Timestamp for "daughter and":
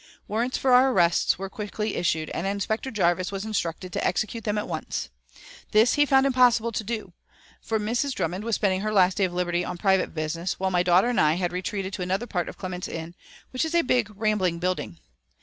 10.81-11.21